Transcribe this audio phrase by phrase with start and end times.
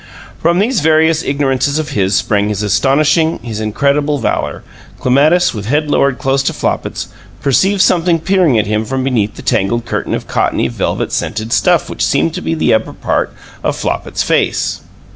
[0.39, 4.63] From these various ignorances of his sprang his astonishing, his incredible, valor.
[4.99, 7.09] Clematis, with head lowered close to Flopit's,
[7.43, 11.87] perceived something peering at him from beneath the tangled curtain of cottony, violet scented stuff
[11.87, 13.31] which seemed to be the upper part
[13.63, 14.81] of Flopit's face.